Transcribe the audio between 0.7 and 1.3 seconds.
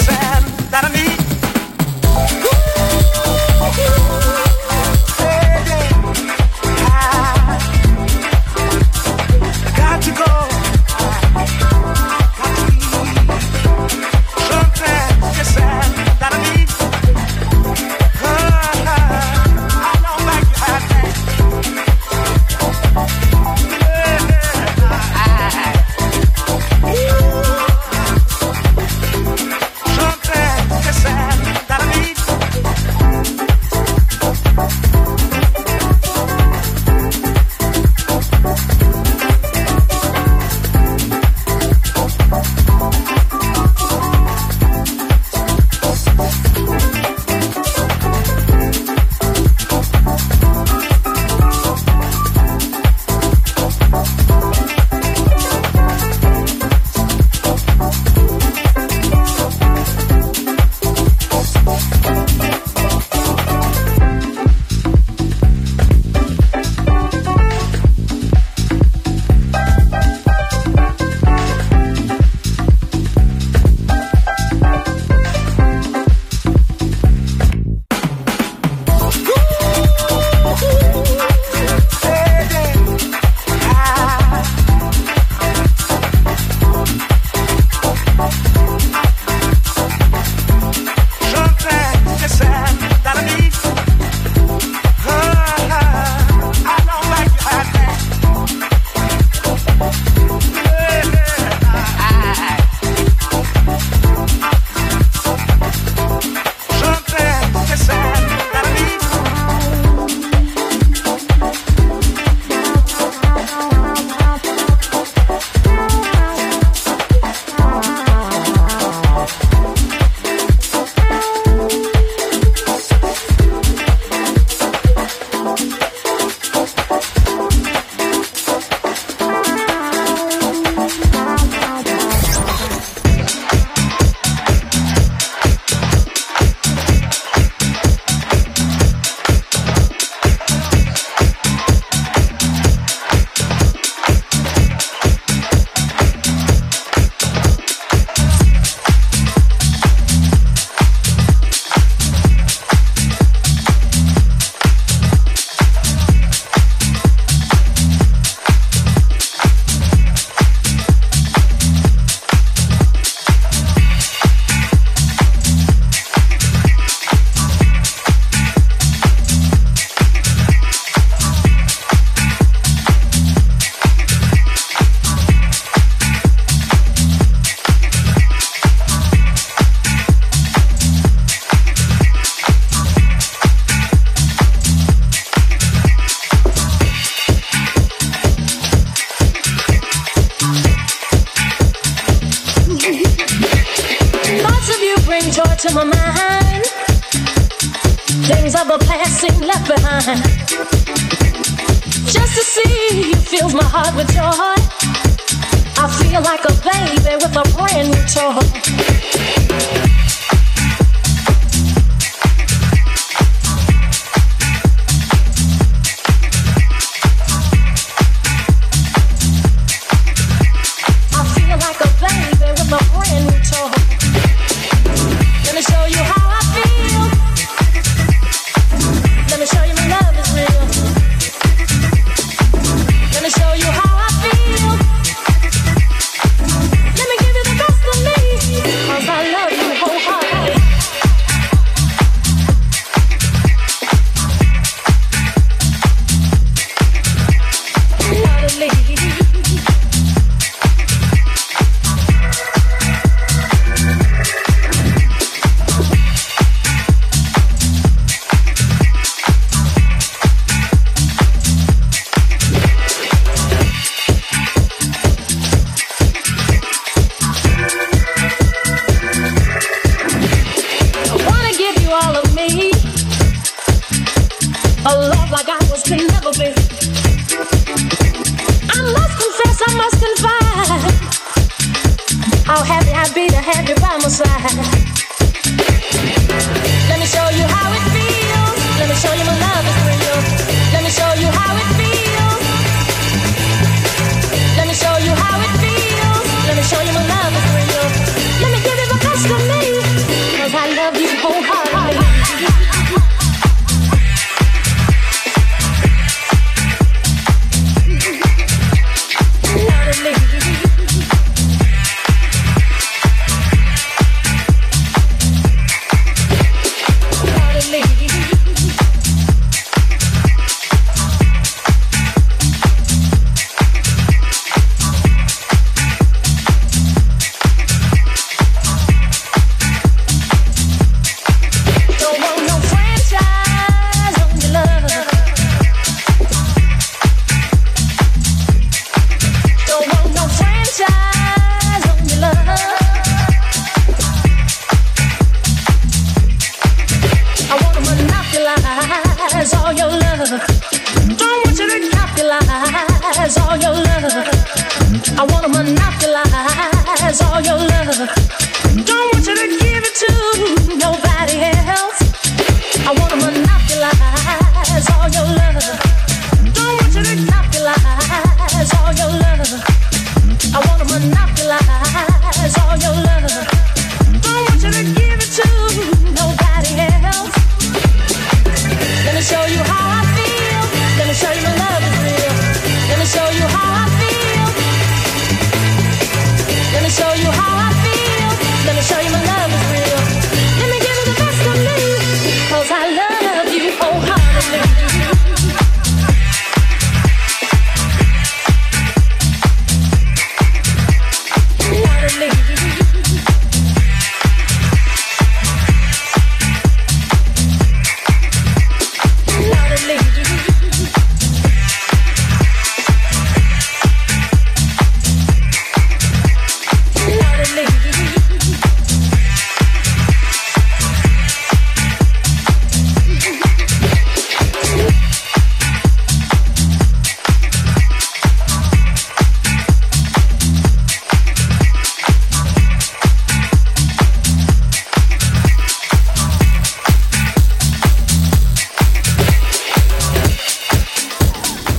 that I need.